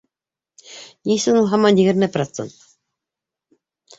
[1.09, 2.55] Ни өсөн ул һаман егерме процент?